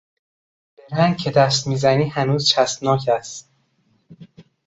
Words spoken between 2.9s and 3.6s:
است.